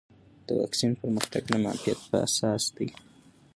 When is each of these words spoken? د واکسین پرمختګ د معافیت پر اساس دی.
د 0.47 0.47
واکسین 0.59 0.91
پرمختګ 1.01 1.43
د 1.47 1.51
معافیت 1.63 1.99
پر 2.07 2.15
اساس 2.27 2.63
دی. 2.75 2.87